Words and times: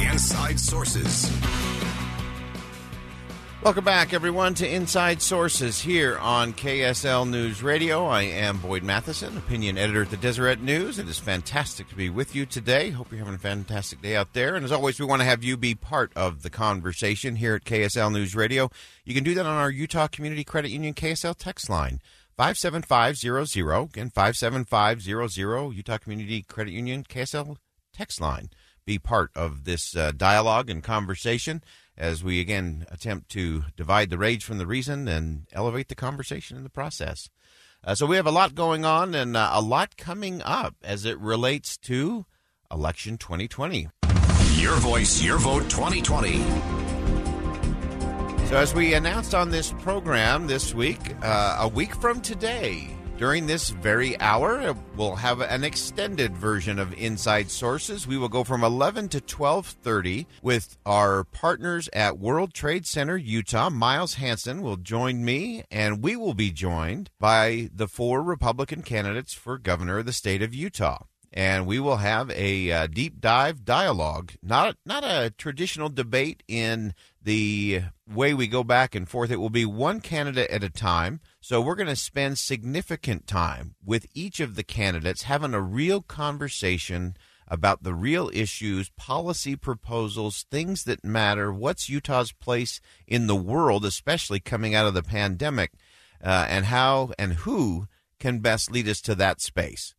Inside 0.00 0.58
Sources. 0.58 1.30
Welcome 3.62 3.84
back, 3.84 4.12
everyone, 4.12 4.54
to 4.54 4.68
Inside 4.68 5.22
Sources 5.22 5.80
here 5.80 6.18
on 6.18 6.52
KSL 6.52 7.30
News 7.30 7.62
Radio. 7.62 8.04
I 8.06 8.22
am 8.22 8.58
Boyd 8.58 8.82
Matheson, 8.82 9.36
opinion 9.36 9.78
editor 9.78 10.02
at 10.02 10.10
the 10.10 10.16
Deseret 10.16 10.60
News. 10.60 10.98
It 10.98 11.08
is 11.08 11.20
fantastic 11.20 11.88
to 11.88 11.94
be 11.94 12.10
with 12.10 12.34
you 12.34 12.44
today. 12.44 12.90
Hope 12.90 13.12
you're 13.12 13.20
having 13.20 13.36
a 13.36 13.38
fantastic 13.38 14.02
day 14.02 14.16
out 14.16 14.32
there. 14.32 14.56
And 14.56 14.64
as 14.64 14.72
always, 14.72 14.98
we 14.98 15.06
want 15.06 15.22
to 15.22 15.26
have 15.26 15.44
you 15.44 15.56
be 15.56 15.76
part 15.76 16.12
of 16.16 16.42
the 16.42 16.50
conversation 16.50 17.36
here 17.36 17.54
at 17.54 17.64
KSL 17.64 18.12
News 18.12 18.34
Radio. 18.34 18.70
You 19.04 19.14
can 19.14 19.24
do 19.24 19.34
that 19.34 19.46
on 19.46 19.56
our 19.56 19.70
Utah 19.70 20.08
Community 20.08 20.42
Credit 20.42 20.70
Union 20.70 20.92
KSL 20.92 21.36
text 21.38 21.70
line. 21.70 22.00
57500, 22.36 23.82
again, 23.90 24.10
57500, 24.10 25.72
Utah 25.72 25.98
Community 25.98 26.42
Credit 26.42 26.72
Union 26.72 27.04
KSL 27.04 27.56
text 27.92 28.20
line. 28.20 28.50
Be 28.86 28.98
part 28.98 29.30
of 29.34 29.64
this 29.64 29.96
uh, 29.96 30.12
dialogue 30.16 30.68
and 30.68 30.82
conversation 30.82 31.62
as 31.96 32.22
we 32.22 32.40
again 32.40 32.86
attempt 32.90 33.30
to 33.30 33.64
divide 33.76 34.10
the 34.10 34.18
rage 34.18 34.44
from 34.44 34.58
the 34.58 34.66
reason 34.66 35.08
and 35.08 35.46
elevate 35.52 35.88
the 35.88 35.94
conversation 35.94 36.56
in 36.56 36.64
the 36.64 36.70
process. 36.70 37.30
Uh, 37.82 37.94
so 37.94 38.06
we 38.06 38.16
have 38.16 38.26
a 38.26 38.30
lot 38.30 38.54
going 38.54 38.84
on 38.84 39.14
and 39.14 39.36
uh, 39.36 39.50
a 39.52 39.60
lot 39.60 39.96
coming 39.96 40.42
up 40.42 40.74
as 40.82 41.04
it 41.04 41.18
relates 41.18 41.76
to 41.76 42.26
election 42.70 43.18
2020. 43.18 43.88
Your 44.56 44.76
voice, 44.76 45.22
your 45.22 45.38
vote 45.38 45.68
2020. 45.70 46.38
So, 48.46 48.56
as 48.56 48.74
we 48.74 48.94
announced 48.94 49.34
on 49.34 49.50
this 49.50 49.72
program 49.72 50.46
this 50.46 50.74
week, 50.74 51.00
uh, 51.22 51.58
a 51.60 51.68
week 51.68 51.94
from 51.96 52.20
today, 52.20 52.93
during 53.16 53.46
this 53.46 53.70
very 53.70 54.18
hour, 54.20 54.74
we'll 54.96 55.14
have 55.14 55.40
an 55.40 55.62
extended 55.62 56.36
version 56.36 56.78
of 56.78 56.92
Inside 56.94 57.50
Sources. 57.50 58.06
We 58.06 58.18
will 58.18 58.28
go 58.28 58.44
from 58.44 58.64
11 58.64 59.08
to 59.10 59.20
12:30 59.20 60.26
with 60.42 60.76
our 60.84 61.24
partners 61.24 61.88
at 61.92 62.18
World 62.18 62.52
Trade 62.52 62.86
Center 62.86 63.16
Utah. 63.16 63.70
Miles 63.70 64.14
Hansen 64.14 64.62
will 64.62 64.76
join 64.76 65.24
me 65.24 65.64
and 65.70 66.02
we 66.02 66.16
will 66.16 66.34
be 66.34 66.50
joined 66.50 67.10
by 67.20 67.70
the 67.74 67.88
four 67.88 68.22
Republican 68.22 68.82
candidates 68.82 69.32
for 69.32 69.58
governor 69.58 69.98
of 69.98 70.06
the 70.06 70.12
state 70.12 70.42
of 70.42 70.54
Utah 70.54 71.04
and 71.36 71.66
we 71.66 71.80
will 71.80 71.96
have 71.96 72.30
a 72.30 72.70
uh, 72.70 72.86
deep 72.86 73.20
dive 73.20 73.64
dialogue, 73.64 74.32
not 74.42 74.76
not 74.86 75.02
a 75.04 75.34
traditional 75.36 75.88
debate 75.88 76.42
in 76.46 76.94
the 77.24 77.82
way 78.06 78.34
we 78.34 78.46
go 78.46 78.62
back 78.62 78.94
and 78.94 79.08
forth. 79.08 79.30
It 79.30 79.40
will 79.40 79.50
be 79.50 79.64
one 79.64 80.00
candidate 80.00 80.50
at 80.50 80.62
a 80.62 80.70
time. 80.70 81.20
So 81.40 81.60
we're 81.60 81.74
going 81.74 81.88
to 81.88 81.96
spend 81.96 82.38
significant 82.38 83.26
time 83.26 83.74
with 83.84 84.06
each 84.14 84.40
of 84.40 84.54
the 84.54 84.62
candidates 84.62 85.22
having 85.22 85.54
a 85.54 85.60
real 85.60 86.02
conversation 86.02 87.16
about 87.48 87.82
the 87.82 87.94
real 87.94 88.30
issues, 88.32 88.90
policy 88.90 89.56
proposals, 89.56 90.46
things 90.50 90.84
that 90.84 91.04
matter, 91.04 91.52
what's 91.52 91.88
Utah's 91.88 92.32
place 92.32 92.80
in 93.06 93.26
the 93.26 93.36
world, 93.36 93.84
especially 93.84 94.40
coming 94.40 94.74
out 94.74 94.86
of 94.86 94.94
the 94.94 95.02
pandemic, 95.02 95.72
uh, 96.22 96.46
and 96.48 96.66
how 96.66 97.12
and 97.18 97.34
who 97.34 97.86
can 98.18 98.38
best 98.38 98.70
lead 98.70 98.88
us 98.88 99.00
to 99.02 99.14
that 99.14 99.40
space. 99.40 99.94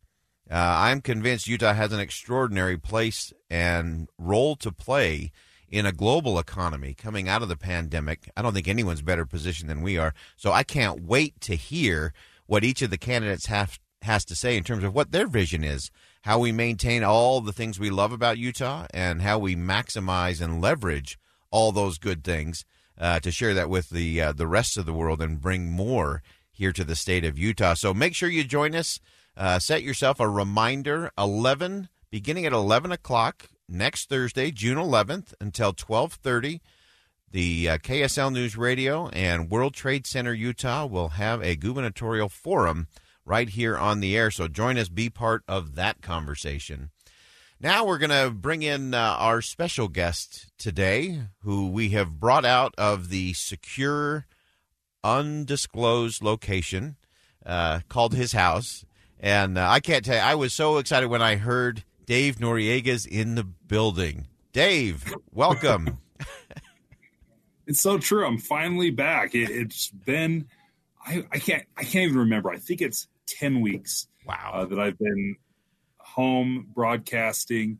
Uh, 0.50 0.54
I'm 0.54 1.00
convinced 1.00 1.48
Utah 1.48 1.74
has 1.74 1.92
an 1.92 2.00
extraordinary 2.00 2.78
place 2.78 3.32
and 3.50 4.08
role 4.18 4.56
to 4.56 4.70
play 4.70 5.32
in 5.68 5.86
a 5.86 5.92
global 5.92 6.38
economy 6.38 6.94
coming 6.94 7.28
out 7.28 7.42
of 7.42 7.48
the 7.48 7.56
pandemic. 7.56 8.30
I 8.36 8.42
don't 8.42 8.54
think 8.54 8.68
anyone's 8.68 9.02
better 9.02 9.26
positioned 9.26 9.70
than 9.70 9.82
we 9.82 9.98
are. 9.98 10.14
So 10.36 10.52
I 10.52 10.62
can't 10.62 11.02
wait 11.02 11.40
to 11.42 11.54
hear 11.54 12.12
what 12.46 12.64
each 12.64 12.82
of 12.82 12.90
the 12.90 12.98
candidates 12.98 13.46
have 13.46 13.78
has 14.02 14.24
to 14.24 14.36
say 14.36 14.56
in 14.56 14.62
terms 14.62 14.84
of 14.84 14.94
what 14.94 15.10
their 15.10 15.26
vision 15.26 15.64
is, 15.64 15.90
how 16.22 16.38
we 16.38 16.52
maintain 16.52 17.02
all 17.02 17.40
the 17.40 17.52
things 17.52 17.80
we 17.80 17.90
love 17.90 18.12
about 18.12 18.38
Utah, 18.38 18.86
and 18.94 19.22
how 19.22 19.38
we 19.38 19.56
maximize 19.56 20.40
and 20.40 20.60
leverage 20.60 21.18
all 21.50 21.72
those 21.72 21.98
good 21.98 22.22
things 22.22 22.64
uh, 22.98 23.18
to 23.20 23.32
share 23.32 23.54
that 23.54 23.68
with 23.68 23.90
the 23.90 24.20
uh, 24.20 24.32
the 24.32 24.46
rest 24.46 24.76
of 24.76 24.86
the 24.86 24.92
world 24.92 25.20
and 25.20 25.40
bring 25.40 25.70
more 25.70 26.22
here 26.50 26.72
to 26.72 26.84
the 26.84 26.96
state 26.96 27.24
of 27.24 27.38
Utah. 27.38 27.74
So 27.74 27.92
make 27.92 28.14
sure 28.14 28.28
you 28.28 28.44
join 28.44 28.74
us. 28.74 29.00
Uh, 29.36 29.58
set 29.58 29.82
yourself 29.82 30.18
a 30.18 30.28
reminder 30.28 31.10
11 31.18 31.90
beginning 32.10 32.46
at 32.46 32.52
11 32.52 32.92
o'clock 32.92 33.50
next 33.68 34.08
thursday 34.08 34.50
june 34.50 34.76
11th 34.76 35.34
until 35.40 35.72
12.30 35.72 36.60
the 37.30 37.68
uh, 37.68 37.78
ksl 37.78 38.32
news 38.32 38.56
radio 38.56 39.08
and 39.08 39.50
world 39.50 39.74
trade 39.74 40.06
center 40.06 40.32
utah 40.32 40.86
will 40.86 41.08
have 41.08 41.42
a 41.42 41.56
gubernatorial 41.56 42.28
forum 42.28 42.86
right 43.26 43.48
here 43.50 43.76
on 43.76 44.00
the 44.00 44.16
air. 44.16 44.30
So 44.30 44.48
join 44.48 44.78
us 44.78 44.88
be 44.88 45.10
part 45.10 45.42
of 45.46 45.74
that 45.74 46.00
conversation. 46.00 46.90
Now 47.60 47.84
we're 47.84 47.98
going 47.98 48.10
to 48.10 48.30
bring 48.30 48.62
in 48.62 48.94
uh, 48.94 49.16
our 49.18 49.42
special 49.42 49.88
guest 49.88 50.52
today 50.58 51.22
who 51.40 51.68
we 51.68 51.90
have 51.90 52.20
brought 52.20 52.44
out 52.44 52.74
of 52.78 53.08
the 53.08 53.32
secure 53.32 54.26
undisclosed 55.02 56.22
location 56.22 56.96
uh, 57.44 57.80
called 57.88 58.14
his 58.14 58.32
house. 58.32 58.84
And 59.18 59.58
uh, 59.58 59.66
I 59.68 59.80
can't 59.80 60.04
tell 60.04 60.16
you, 60.16 60.22
I 60.22 60.34
was 60.34 60.52
so 60.52 60.76
excited 60.78 61.08
when 61.08 61.22
I 61.22 61.36
heard 61.36 61.84
Dave 62.06 62.36
Noriega's 62.36 63.04
in 63.04 63.34
the 63.34 63.42
building. 63.42 64.28
Dave, 64.52 65.12
welcome. 65.32 65.98
it's 67.66 67.80
so 67.80 67.98
true. 67.98 68.24
I'm 68.24 68.38
finally 68.38 68.90
back. 68.90 69.34
It, 69.34 69.50
has 69.50 69.90
been, 70.04 70.46
I, 71.04 71.24
I, 71.32 71.38
can't, 71.40 71.64
I 71.76 71.82
can't 71.82 72.04
even 72.06 72.18
remember. 72.18 72.50
I 72.50 72.58
think 72.58 72.80
it's 72.80 73.08
10 73.26 73.60
weeks. 73.60 74.06
Wow. 74.24 74.52
Uh, 74.54 74.64
that 74.66 74.78
I've 74.78 74.98
been 74.98 75.36
home 75.98 76.68
broadcasting 76.72 77.78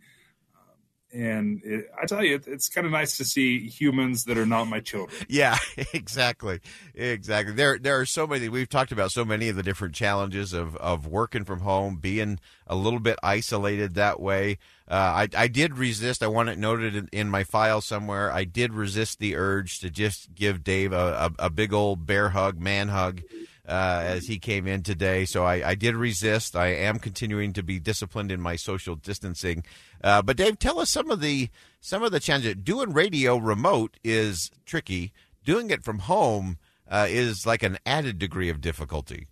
and 1.17 1.63
it, 1.65 1.91
I 2.01 2.07
tell 2.07 2.23
you, 2.23 2.37
it, 2.37 2.47
it's 2.47 2.69
kind 2.69 2.87
of 2.87 2.93
nice 2.93 3.17
to 3.17 3.25
see 3.25 3.69
humans 3.69 4.25
that 4.25 4.37
are 4.37 4.47
not 4.47 4.65
my 4.67 4.81
children. 4.81 5.17
Yeah, 5.29 5.57
exactly, 5.93 6.61
exactly. 6.95 7.55
There, 7.55 7.79
there 7.79 7.99
are 7.99 8.07
so 8.07 8.27
many. 8.27 8.49
We've 8.49 8.69
talked 8.69 8.93
about 8.93 9.13
so 9.13 9.25
many 9.25 9.49
of 9.49 9.57
the 9.57 9.63
different 9.63 9.95
challenges 9.95 10.53
of 10.53 10.77
of 10.77 11.07
working 11.07 11.45
from 11.45 11.61
home, 11.61 11.97
being 11.97 12.39
a 12.67 12.77
little 12.77 13.01
bit 13.01 13.19
isolated 13.23 13.95
that 13.95 14.21
way. 14.21 14.59
Uh, 14.89 15.27
I, 15.27 15.29
I 15.37 15.49
did 15.49 15.79
resist. 15.79 16.23
I 16.23 16.29
want 16.29 16.49
it 16.49 16.59
noted 16.59 16.95
in, 16.95 17.09
in, 17.13 17.29
my 17.29 17.43
file 17.43 17.81
somewhere. 17.81 18.31
I 18.31 18.45
did 18.45 18.73
resist 18.73 19.19
the 19.19 19.35
urge 19.35 19.81
to 19.81 19.91
just 19.91 20.35
give 20.35 20.63
Dave 20.63 20.93
a, 20.93 21.33
a, 21.39 21.47
a 21.47 21.51
big 21.51 21.73
old 21.73 22.07
bear 22.07 22.31
hug, 22.31 22.61
man 22.61 22.89
hug. 22.89 23.23
Uh, 23.69 24.01
as 24.05 24.29
he 24.29 24.39
came 24.39 24.69
in 24.69 24.81
today. 24.81 25.25
So 25.25 25.45
I, 25.45 25.71
I, 25.71 25.75
did 25.75 25.97
resist. 25.97 26.55
I 26.55 26.69
am 26.69 27.01
continuing 27.01 27.53
to 27.55 27.65
be 27.65 27.81
disciplined 27.81 28.31
in 28.31 28.41
my 28.41 28.55
social 28.55 28.95
distancing. 28.95 29.65
Uh, 30.05 30.23
but 30.23 30.37
Dave, 30.37 30.61
tell 30.61 30.79
us 30.79 30.89
some 30.89 31.11
of 31.11 31.21
the 31.21 31.49
some 31.81 32.05
of 32.05 32.13
the 32.13 32.21
challenges. 32.21 32.55
Doing 32.63 32.93
radio 32.93 33.37
remote 33.39 33.97
is 34.05 34.53
tricky. 34.67 35.13
Doing 35.45 35.71
it 35.71 35.83
from 35.83 35.99
home 35.99 36.59
uh, 36.89 37.09
is 37.09 37.45
like 37.45 37.65
an 37.65 37.79
added 37.85 38.21
degree 38.21 38.51
of 38.51 38.61
difficulty. 38.61 39.27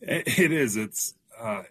It 0.00 0.50
is. 0.50 0.78
It's 0.78 1.14
uh, 1.38 1.64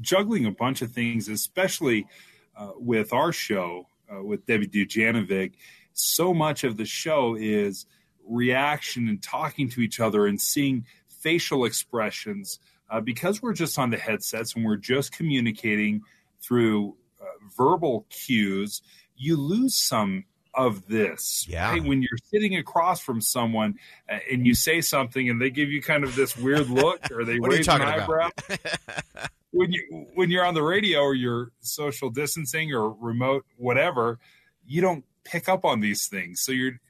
juggling 0.00 0.46
a 0.46 0.50
bunch 0.50 0.82
of 0.82 0.90
things, 0.90 1.28
especially 1.28 2.08
uh, 2.56 2.72
with 2.76 3.12
our 3.12 3.30
show 3.30 3.86
with 4.10 4.44
Debbie 4.46 4.66
Dujanovic. 4.66 5.52
So 5.92 6.34
much 6.34 6.64
of 6.64 6.76
the 6.76 6.84
show 6.84 7.36
is 7.36 7.86
reaction 8.26 9.08
and 9.08 9.22
talking 9.22 9.68
to 9.70 9.80
each 9.80 10.00
other 10.00 10.26
and 10.26 10.40
seeing 10.40 10.86
facial 11.24 11.64
expressions 11.64 12.60
uh, 12.90 13.00
because 13.00 13.42
we're 13.42 13.54
just 13.54 13.78
on 13.78 13.90
the 13.90 13.96
headsets 13.96 14.54
and 14.54 14.64
we're 14.64 14.76
just 14.76 15.10
communicating 15.10 16.02
through 16.40 16.94
uh, 17.20 17.24
verbal 17.56 18.06
cues 18.10 18.82
you 19.16 19.36
lose 19.36 19.74
some 19.74 20.24
of 20.54 20.86
this 20.86 21.46
yeah. 21.48 21.70
right? 21.70 21.82
when 21.82 22.00
you're 22.02 22.18
sitting 22.30 22.56
across 22.56 23.00
from 23.00 23.20
someone 23.20 23.74
uh, 24.08 24.18
and 24.30 24.46
you 24.46 24.54
say 24.54 24.80
something 24.80 25.28
and 25.28 25.40
they 25.40 25.50
give 25.50 25.70
you 25.70 25.82
kind 25.82 26.04
of 26.04 26.14
this 26.14 26.36
weird 26.36 26.68
look 26.68 27.00
or 27.10 27.24
they 27.24 27.38
raise 27.42 27.66
an 27.68 27.82
eyebrow. 27.82 28.30
When 29.56 29.70
you 29.70 30.08
when 30.14 30.30
you're 30.30 30.44
on 30.44 30.54
the 30.54 30.64
radio 30.64 30.98
or 30.98 31.14
you're 31.14 31.52
social 31.60 32.10
distancing 32.10 32.74
or 32.74 32.90
remote 32.90 33.46
whatever 33.56 34.18
you 34.66 34.80
don't 34.80 35.04
pick 35.22 35.48
up 35.48 35.64
on 35.64 35.78
these 35.78 36.08
things. 36.08 36.40
So 36.40 36.50
you're 36.50 36.80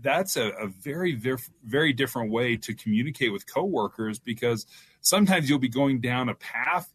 that's 0.00 0.36
a, 0.36 0.48
a 0.50 0.66
very, 0.68 1.14
very, 1.14 1.38
very 1.64 1.92
different 1.92 2.30
way 2.30 2.56
to 2.56 2.74
communicate 2.74 3.32
with 3.32 3.52
coworkers 3.52 4.18
because 4.18 4.66
sometimes 5.00 5.48
you'll 5.48 5.58
be 5.58 5.68
going 5.68 6.00
down 6.00 6.28
a 6.28 6.34
path 6.34 6.92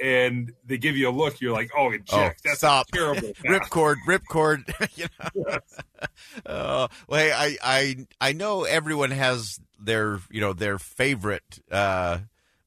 and 0.00 0.52
they 0.64 0.78
give 0.78 0.96
you 0.96 1.08
a 1.08 1.10
look. 1.10 1.40
You're 1.40 1.52
like, 1.52 1.70
"Oh, 1.76 1.90
Jack, 1.90 2.06
Oh, 2.12 2.30
that's 2.44 2.58
stop. 2.58 2.86
terrible." 2.92 3.28
ripcord, 3.48 3.96
ripcord. 4.06 4.62
you 4.96 5.06
know? 5.18 5.28
Yes. 5.48 5.78
Uh, 6.46 6.88
well, 7.08 7.20
hey, 7.20 7.32
I, 7.32 7.56
I, 7.62 8.06
I 8.20 8.32
know 8.32 8.64
everyone 8.64 9.10
has 9.10 9.58
their, 9.80 10.20
you 10.30 10.40
know, 10.40 10.52
their 10.52 10.78
favorite 10.78 11.60
uh, 11.70 12.18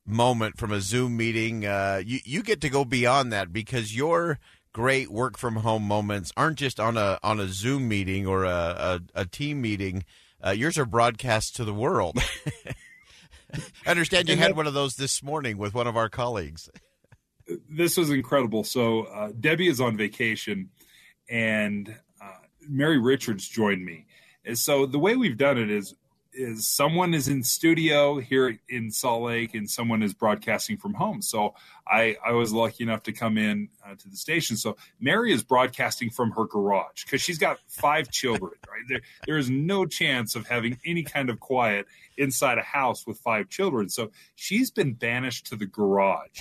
moment 0.06 0.58
from 0.58 0.72
a 0.72 0.82
Zoom 0.82 1.16
meeting. 1.16 1.66
Uh, 1.66 2.02
you, 2.06 2.20
you 2.26 2.44
get 2.44 2.62
to 2.62 2.70
go 2.70 2.84
beyond 2.86 3.32
that 3.32 3.54
because 3.54 3.96
your 3.96 4.40
great 4.74 5.12
work 5.12 5.38
from 5.38 5.58
home 5.58 5.84
moments 5.84 6.32
aren't 6.38 6.58
just 6.58 6.80
on 6.80 6.98
a 6.98 7.20
on 7.24 7.40
a 7.40 7.48
Zoom 7.48 7.88
meeting 7.88 8.28
or 8.28 8.46
a 8.46 9.00
a, 9.16 9.22
a 9.22 9.26
team 9.26 9.62
meeting. 9.62 10.06
Uh, 10.44 10.52
yours 10.52 10.78
are 10.78 10.86
broadcast 10.86 11.56
to 11.56 11.66
the 11.66 11.74
world. 11.74 12.18
I 13.86 13.92
understand 13.92 14.30
you 14.30 14.38
had 14.38 14.56
one 14.56 14.68
of 14.68 14.74
those 14.74 14.96
this 14.96 15.22
morning 15.22 15.58
with 15.58 15.74
one 15.74 15.88
of 15.88 15.98
our 15.98 16.10
colleagues. 16.10 16.70
this 17.70 17.98
was 17.98 18.10
incredible. 18.10 18.64
So 18.64 19.04
uh, 19.04 19.32
Debbie 19.38 19.68
is 19.68 19.82
on 19.82 19.98
vacation, 19.98 20.70
and 21.30 21.94
uh, 22.22 22.30
Mary 22.68 22.98
Richards 22.98 23.48
joined 23.48 23.86
me. 23.86 24.08
And 24.46 24.58
so 24.58 24.86
the 24.86 25.00
way 25.00 25.16
we've 25.16 25.38
done 25.38 25.58
it 25.58 25.70
is 25.70 25.94
is 26.34 26.68
someone 26.68 27.14
is 27.14 27.28
in 27.28 27.44
studio 27.44 28.20
here 28.20 28.60
in 28.70 28.92
Salt 28.92 29.24
Lake, 29.24 29.54
and 29.54 29.70
someone 29.70 30.02
is 30.04 30.14
broadcasting 30.14 30.78
from 30.78 30.94
home. 30.94 31.22
So 31.22 31.54
I 31.88 32.16
I 32.26 32.32
was 32.32 32.54
lucky 32.54 32.84
enough 32.84 33.04
to 33.04 33.12
come 33.12 33.38
in 33.38 33.70
uh, 33.86 33.96
to 33.96 34.10
the 34.10 34.18
station. 34.18 34.58
So 34.58 34.78
Mary 35.00 35.32
is 35.32 35.44
broadcasting 35.44 36.10
from 36.10 36.32
her 36.32 36.46
garage 36.46 37.04
because 37.06 37.22
she's 37.22 37.38
got 37.38 37.60
five 37.68 38.10
children. 38.12 38.54
Right 38.68 38.84
there, 38.88 39.02
there 39.26 39.38
is 39.38 39.50
no 39.50 39.86
chance 39.86 40.36
of 40.36 40.48
having 40.48 40.80
any 40.86 41.04
kind 41.04 41.30
of 41.30 41.40
quiet 41.40 41.86
inside 42.18 42.58
a 42.58 42.64
house 42.64 43.06
with 43.06 43.18
five 43.20 43.50
children. 43.50 43.90
So 43.90 44.12
she's 44.36 44.72
been 44.72 44.94
banished 44.94 45.48
to 45.48 45.56
the 45.56 45.66
garage 45.66 46.40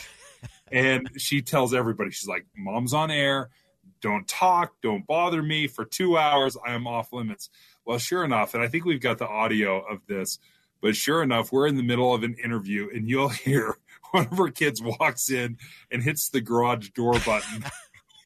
and 0.72 1.10
she 1.16 1.42
tells 1.42 1.74
everybody 1.74 2.10
she's 2.10 2.28
like 2.28 2.46
mom's 2.56 2.94
on 2.94 3.10
air 3.10 3.50
don't 4.00 4.26
talk 4.26 4.74
don't 4.82 5.06
bother 5.06 5.42
me 5.42 5.66
for 5.66 5.84
two 5.84 6.16
hours 6.16 6.56
i 6.66 6.72
am 6.72 6.86
off 6.86 7.12
limits 7.12 7.50
well 7.84 7.98
sure 7.98 8.24
enough 8.24 8.54
and 8.54 8.62
i 8.62 8.68
think 8.68 8.84
we've 8.84 9.00
got 9.00 9.18
the 9.18 9.28
audio 9.28 9.80
of 9.80 10.00
this 10.06 10.38
but 10.80 10.96
sure 10.96 11.22
enough 11.22 11.52
we're 11.52 11.66
in 11.66 11.76
the 11.76 11.82
middle 11.82 12.14
of 12.14 12.22
an 12.22 12.34
interview 12.42 12.88
and 12.94 13.08
you'll 13.08 13.28
hear 13.28 13.76
one 14.10 14.26
of 14.26 14.38
her 14.38 14.48
kids 14.48 14.82
walks 14.82 15.30
in 15.30 15.56
and 15.90 16.02
hits 16.02 16.28
the 16.28 16.40
garage 16.40 16.88
door 16.90 17.14
button 17.24 17.64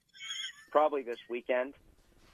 probably 0.70 1.02
this 1.02 1.18
weekend 1.28 1.74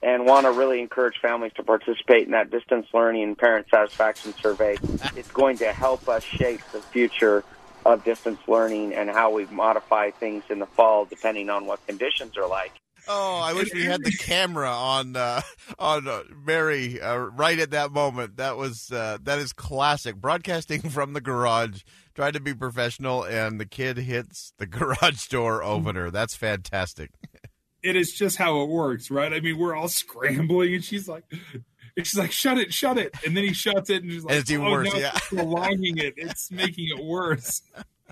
and 0.03 0.25
want 0.25 0.45
to 0.45 0.51
really 0.51 0.81
encourage 0.81 1.19
families 1.21 1.51
to 1.53 1.63
participate 1.63 2.25
in 2.25 2.31
that 2.31 2.49
distance 2.49 2.87
learning 2.93 3.23
and 3.23 3.37
parent 3.37 3.67
satisfaction 3.69 4.33
survey. 4.41 4.75
it's 5.15 5.31
going 5.31 5.57
to 5.57 5.71
help 5.71 6.09
us 6.09 6.23
shape 6.23 6.59
the 6.71 6.81
future 6.81 7.43
of 7.85 8.03
distance 8.03 8.39
learning 8.47 8.93
and 8.93 9.09
how 9.09 9.31
we 9.31 9.45
modify 9.45 10.11
things 10.11 10.43
in 10.49 10.59
the 10.59 10.65
fall 10.65 11.05
depending 11.05 11.49
on 11.49 11.65
what 11.65 11.85
conditions 11.87 12.37
are 12.37 12.47
like. 12.47 12.80
Oh, 13.07 13.39
I 13.43 13.53
wish 13.53 13.73
we 13.73 13.83
had 13.85 14.03
the 14.03 14.11
camera 14.11 14.69
on 14.69 15.15
uh, 15.15 15.41
on 15.79 16.07
uh, 16.07 16.23
Mary 16.45 17.01
uh, 17.01 17.15
right 17.17 17.57
at 17.59 17.71
that 17.71 17.91
moment. 17.91 18.37
That 18.37 18.57
was 18.57 18.91
uh, 18.91 19.17
that 19.23 19.39
is 19.39 19.53
classic 19.53 20.15
broadcasting 20.17 20.81
from 20.89 21.13
the 21.13 21.21
garage. 21.21 21.81
Tried 22.13 22.33
to 22.35 22.39
be 22.39 22.53
professional, 22.53 23.23
and 23.23 23.59
the 23.59 23.65
kid 23.65 23.97
hits 23.97 24.53
the 24.57 24.65
garage 24.67 25.27
door 25.27 25.63
opener. 25.63 26.11
That's 26.11 26.35
fantastic. 26.35 27.11
it 27.83 27.95
is 27.95 28.13
just 28.13 28.37
how 28.37 28.61
it 28.61 28.69
works 28.69 29.09
right 29.09 29.33
i 29.33 29.39
mean 29.39 29.57
we're 29.57 29.73
all 29.75 29.87
scrambling 29.87 30.75
and 30.75 30.83
she's 30.83 31.07
like 31.07 31.23
and 31.95 32.05
she's 32.05 32.15
like 32.15 32.31
shut 32.31 32.59
it 32.59 32.71
shut 32.71 32.95
it 32.99 33.11
and 33.25 33.35
then 33.35 33.43
he 33.43 33.53
shuts 33.53 33.89
it 33.89 34.03
and 34.03 34.11
she's 34.11 34.23
like 34.23 34.33
And 34.33 34.41
it's 34.41 34.51
even 34.51 34.67
oh, 34.67 34.71
worse, 34.71 34.93
no, 34.93 34.99
yeah. 34.99 35.17
prolonging 35.29 35.97
it 35.97 36.13
it's 36.15 36.51
making 36.51 36.89
it 36.95 37.03
worse 37.03 37.63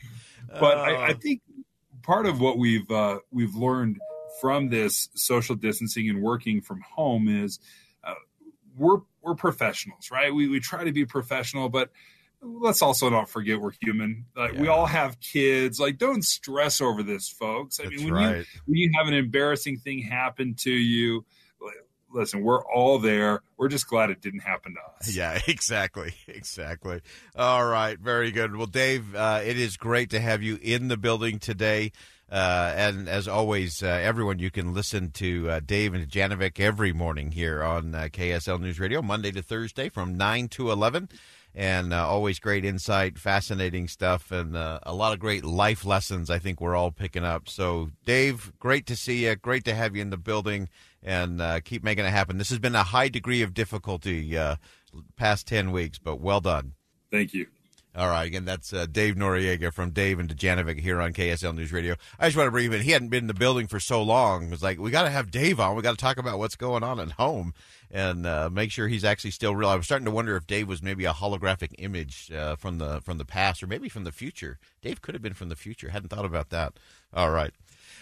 but 0.60 0.78
I, 0.80 0.96
I 0.96 1.10
Oh. 1.12 1.14
think 1.22 1.42
part 2.02 2.26
of 2.26 2.42
what 2.42 2.58
we've 2.58 2.90
uh, 2.90 3.20
we've 3.32 3.54
learned 3.54 4.00
from 4.42 4.70
this 4.70 5.10
social 5.16 5.56
distancing 5.56 6.10
and 6.10 6.22
working 6.22 6.62
from 6.62 6.82
home 6.82 7.28
is 7.28 7.60
uh, 8.04 8.14
we're 8.78 9.00
we're 9.22 9.36
professionals, 9.36 10.10
right? 10.12 10.34
We 10.34 10.48
we 10.48 10.60
try 10.60 10.84
to 10.84 10.92
be 10.92 11.06
professional, 11.06 11.70
but 11.70 11.90
let's 12.42 12.82
also 12.82 13.10
not 13.10 13.30
forget 13.30 13.60
we're 13.60 13.74
human. 13.82 14.26
Like 14.36 14.54
we 14.54 14.68
all 14.68 14.86
have 14.86 15.20
kids. 15.20 15.80
Like 15.80 15.98
don't 15.98 16.24
stress 16.24 16.82
over 16.82 17.04
this, 17.04 17.30
folks. 17.30 17.80
I 17.80 17.84
That's 17.84 17.98
mean, 17.98 18.14
when 18.14 18.22
you 18.22 18.46
when 18.66 18.78
you 18.78 18.92
have 18.98 19.08
an 19.08 19.14
embarrassing 19.14 19.80
thing 19.80 20.00
happen 20.00 20.56
to 20.60 20.72
you, 20.72 21.26
listen, 22.12 22.42
we're 22.42 22.64
all 22.66 23.00
there. 23.00 23.42
We're 23.58 23.68
just 23.68 23.88
glad 23.88 24.10
it 24.10 24.22
didn't 24.22 24.42
happen 24.42 24.76
to 24.76 24.82
us. 25.00 25.16
Yeah, 25.16 25.40
exactly, 25.48 26.14
exactly. 26.28 27.02
All 27.36 27.66
right, 27.66 28.00
very 28.00 28.32
good. 28.32 28.56
Well, 28.56 28.68
Dave, 28.68 29.16
uh, 29.16 29.42
it 29.44 29.58
is 29.60 29.78
great 29.78 30.10
to 30.12 30.20
have 30.20 30.42
you 30.44 30.58
in 30.62 30.88
the 30.88 30.98
building 30.98 31.40
today. 31.40 31.92
Uh, 32.32 32.74
and 32.76 33.10
as 33.10 33.28
always, 33.28 33.82
uh, 33.82 33.88
everyone, 33.88 34.40
you 34.40 34.52
can 34.52 34.74
listen 34.74 35.10
to 35.12 35.50
uh, 35.50 35.60
Dave 35.66 35.94
and 35.94 36.08
Dujanovic 36.08 36.60
every 36.60 36.94
morning 36.94 37.32
here 37.32 37.64
on 37.64 37.96
uh, 37.96 38.08
KSL 38.12 38.62
News 38.62 38.80
Radio, 38.80 39.02
Monday 39.02 39.32
to 39.32 39.42
Thursday 39.42 39.90
from 39.90 40.16
9 40.16 40.48
to 40.50 40.72
11. 40.72 41.10
And 41.56 41.92
uh, 41.92 42.08
always 42.08 42.40
great 42.40 42.64
insight, 42.64 43.18
fascinating 43.18 43.88
stuff, 43.88 44.32
and 44.32 44.56
uh, 44.56 44.80
a 44.84 44.94
lot 44.94 45.14
of 45.14 45.20
great 45.20 45.44
life 45.44 45.84
lessons 45.84 46.30
I 46.30 46.38
think 46.38 46.62
we're 46.62 46.76
all 46.76 46.92
picking 46.92 47.24
up. 47.24 47.50
So, 47.50 47.90
Dave, 48.06 48.54
great 48.60 48.86
to 48.86 48.96
see 48.96 49.26
you. 49.26 49.36
Great 49.36 49.66
to 49.66 49.74
have 49.74 49.96
you 49.96 50.04
in 50.04 50.12
the 50.12 50.18
building 50.18 50.70
and 51.02 51.42
keep 51.66 51.84
making 51.84 52.06
it 52.06 52.12
happen. 52.12 52.38
This 52.38 52.50
has 52.50 52.60
been 52.60 52.76
a 52.76 52.84
high 52.84 53.10
degree 53.10 53.42
of 53.42 53.56
difficulty 53.56 54.38
past 55.18 55.48
10 55.48 55.72
weeks, 55.72 55.98
but 55.98 56.22
well 56.22 56.40
done. 56.40 56.74
Thank 57.10 57.34
you. 57.34 57.48
All 58.00 58.08
right, 58.08 58.26
again, 58.26 58.46
that's 58.46 58.72
uh, 58.72 58.86
Dave 58.90 59.16
Noriega 59.16 59.74
from 59.74 59.90
Dave 59.90 60.20
and 60.20 60.34
Dujanovic 60.34 60.80
here 60.80 61.02
on 61.02 61.12
KSL 61.12 61.54
News 61.54 61.74
Radio. 61.74 61.98
I 62.18 62.28
just 62.28 62.38
want 62.38 62.48
to 62.48 62.52
bring 62.52 62.68
him 62.68 62.72
in. 62.72 62.82
He 62.82 62.92
hadn't 62.92 63.10
been 63.10 63.26
in 63.26 63.28
the 63.28 63.34
building 63.34 63.68
for 63.68 63.82
so 63.82 64.02
long. 64.02 64.46
It 64.46 64.52
was 64.52 64.64
like, 64.64 64.80
we 64.80 64.90
got 64.90 65.04
to 65.04 65.10
have 65.10 65.32
Dave 65.32 65.60
on. 65.60 65.76
We 65.76 65.82
got 65.82 65.92
to 65.92 65.98
talk 65.98 66.18
about 66.18 66.40
what's 66.40 66.56
going 66.56 66.82
on 66.82 67.02
at 67.02 67.12
home 67.12 67.54
and 67.92 68.26
uh, 68.26 68.50
make 68.50 68.72
sure 68.72 68.88
he's 68.88 69.04
actually 69.04 69.32
still 69.32 69.54
real. 69.54 69.68
I 69.68 69.76
was 69.76 69.86
starting 69.86 70.06
to 70.06 70.12
wonder 70.12 70.38
if 70.38 70.48
Dave 70.48 70.70
was 70.70 70.82
maybe 70.82 71.04
a 71.04 71.12
holographic 71.12 71.76
image 71.78 72.32
uh, 72.32 72.56
from 72.56 72.78
the 72.78 73.02
from 73.02 73.18
the 73.18 73.26
past 73.26 73.62
or 73.62 73.68
maybe 73.68 73.90
from 73.90 74.06
the 74.06 74.14
future. 74.14 74.60
Dave 74.82 75.02
could 75.02 75.14
have 75.14 75.22
been 75.22 75.34
from 75.34 75.50
the 75.50 75.58
future. 75.58 75.90
Hadn't 75.90 76.08
thought 76.08 76.24
about 76.24 76.52
that. 76.52 76.80
All 77.14 77.32
right. 77.32 77.52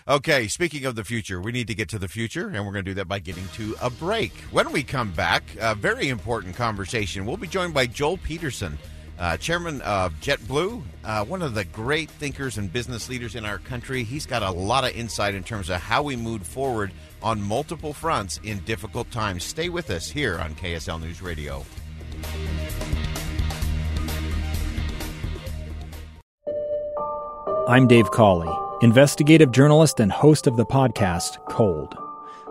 Okay, 0.08 0.48
speaking 0.48 0.86
of 0.86 0.96
the 0.96 1.04
future, 1.04 1.42
we 1.42 1.52
need 1.52 1.68
to 1.68 1.76
get 1.76 1.90
to 1.90 1.98
the 1.98 2.08
future, 2.08 2.50
and 2.50 2.66
we're 2.66 2.72
going 2.72 2.86
to 2.86 2.92
do 2.92 2.96
that 2.96 3.08
by 3.08 3.18
getting 3.18 3.48
to 3.56 3.76
a 3.82 3.90
break. 3.90 4.32
When 4.52 4.72
we 4.72 4.84
come 4.84 5.12
back, 5.12 5.44
a 5.60 5.74
very 5.74 6.10
important 6.10 6.56
conversation. 6.56 7.26
We'll 7.26 7.36
be 7.36 7.48
joined 7.48 7.74
by 7.74 7.88
Joel 7.88 8.18
Peterson, 8.18 8.78
uh, 9.20 9.38
chairman 9.38 9.82
of 9.82 10.14
JetBlue, 10.22 10.82
uh, 11.04 11.26
one 11.26 11.42
of 11.42 11.54
the 11.54 11.66
great 11.66 12.10
thinkers 12.10 12.58
and 12.58 12.72
business 12.72 13.10
leaders 13.10 13.36
in 13.36 13.46
our 13.46 13.58
country. 13.58 14.04
He's 14.04 14.26
got 14.26 14.44
a 14.44 14.52
lot 14.52 14.84
of 14.84 14.96
insight 14.96 15.36
in 15.36 15.44
terms 15.44 15.70
of 15.70 15.82
how 15.82 16.04
we 16.04 16.16
move 16.16 16.46
forward 16.46 16.92
on 17.22 17.42
multiple 17.42 17.94
fronts 17.94 18.40
in 18.44 18.60
difficult 18.60 19.10
times. 19.12 19.44
Stay 19.44 19.70
with 19.70 19.90
us 19.90 20.10
here 20.10 20.40
on 20.40 20.56
KSL 20.56 21.02
News 21.02 21.22
Radio. 21.22 21.66
I'm 27.68 27.88
Dave 27.88 28.10
Cawley, 28.12 28.56
investigative 28.82 29.52
journalist 29.52 30.00
and 30.00 30.10
host 30.12 30.48
of 30.48 30.56
the 30.56 30.66
podcast 30.66 31.44
Cold. 31.50 32.07